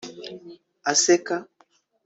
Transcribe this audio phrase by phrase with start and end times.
[0.91, 1.35] Aseka